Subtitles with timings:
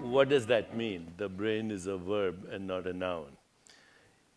[0.00, 1.12] What does that mean?
[1.16, 3.36] The brain is a verb and not a noun.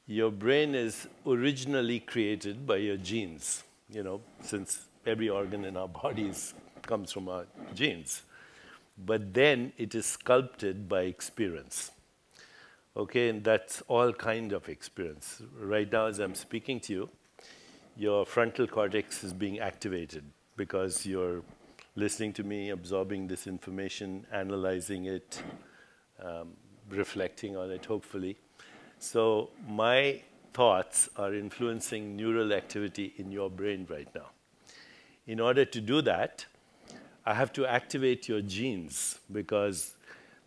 [0.08, 5.88] Your brain is originally created by your genes, you know, since every organ in our
[6.04, 8.24] bodies comes from our genes.
[8.98, 11.92] But then it is sculpted by experience.
[12.96, 15.42] Okay, and that's all kind of experience.
[15.60, 17.10] Right now, as I'm speaking to you,
[17.98, 20.24] your frontal cortex is being activated
[20.58, 21.42] because you're
[21.96, 25.42] listening to me, absorbing this information, analyzing it,
[26.22, 26.50] um,
[26.90, 28.38] reflecting on it, hopefully.
[29.00, 30.22] So my
[30.54, 34.30] thoughts are influencing neural activity in your brain right now.
[35.28, 36.46] In order to do that,
[37.26, 39.96] I have to activate your genes because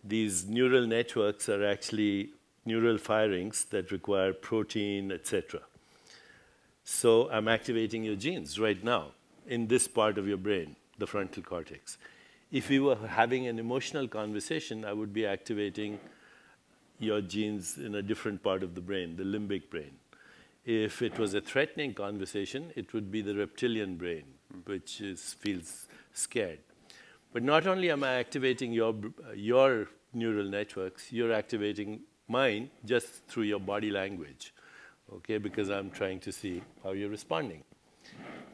[0.05, 2.30] these neural networks are actually
[2.65, 5.61] neural firings that require protein, etc.
[6.91, 9.12] So I'm activating your genes right now
[9.47, 11.98] in this part of your brain, the frontal cortex.
[12.50, 16.00] If we were having an emotional conversation, I would be activating
[16.98, 19.92] your genes in a different part of the brain, the limbic brain.
[20.64, 24.25] If it was a threatening conversation, it would be the reptilian brain,
[24.64, 26.61] which is, feels scared.
[27.34, 28.95] But not only am I activating your,
[29.34, 34.55] your neural networks, you're activating mine just through your body language,
[35.17, 37.62] okay, because I'm trying to see how you're responding.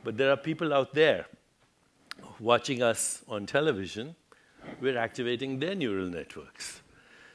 [0.02, 1.27] But there are people out there
[2.38, 4.14] watching us on television,
[4.80, 6.82] we're activating their neural networks.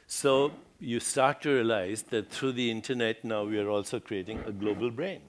[0.07, 4.51] So you start to realize that through the internet now we are also creating a
[4.51, 5.21] global brain.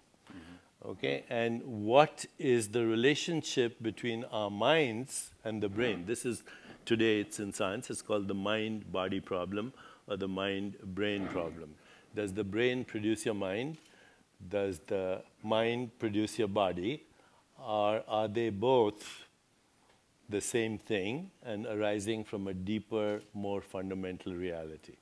[0.83, 6.05] Okay, and what is the relationship between our minds and the brain?
[6.07, 6.43] This is
[6.87, 9.75] today it's in science, it's called the mind body problem
[10.09, 11.75] or the mind brain problem.
[12.15, 13.79] Does the brain produce your mind?
[14.49, 17.05] Does the mind produce your body?
[17.59, 19.27] Or are they both
[20.31, 24.95] the same thing and arising from a deeper, more fundamental reality.